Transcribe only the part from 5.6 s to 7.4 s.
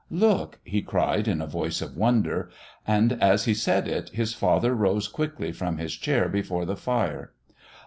his chair before the fire.